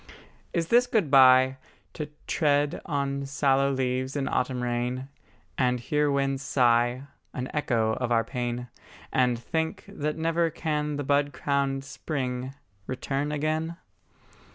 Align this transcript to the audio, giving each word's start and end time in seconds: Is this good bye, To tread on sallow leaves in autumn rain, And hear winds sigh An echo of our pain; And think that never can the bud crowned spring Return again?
Is 0.51 0.69
this 0.69 0.87
good 0.87 1.11
bye, 1.11 1.57
To 1.93 2.09
tread 2.25 2.81
on 2.87 3.27
sallow 3.27 3.71
leaves 3.71 4.15
in 4.15 4.27
autumn 4.27 4.63
rain, 4.63 5.09
And 5.59 5.79
hear 5.79 6.09
winds 6.09 6.41
sigh 6.41 7.03
An 7.35 7.51
echo 7.53 7.93
of 7.97 8.11
our 8.11 8.23
pain; 8.23 8.67
And 9.13 9.37
think 9.37 9.85
that 9.87 10.17
never 10.17 10.49
can 10.49 10.95
the 10.95 11.03
bud 11.03 11.33
crowned 11.33 11.83
spring 11.83 12.55
Return 12.87 13.31
again? 13.31 13.77